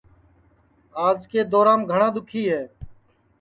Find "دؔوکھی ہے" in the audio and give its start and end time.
2.15-2.63